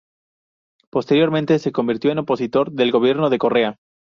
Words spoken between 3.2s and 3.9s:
de Correa.